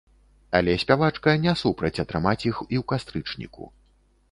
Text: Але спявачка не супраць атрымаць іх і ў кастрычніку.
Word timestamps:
Але 0.59 0.73
спявачка 0.83 1.35
не 1.43 1.53
супраць 1.61 1.93
атрымаць 2.05 2.47
іх 2.53 2.65
і 2.73 2.83
ў 2.83 2.85
кастрычніку. 2.95 3.71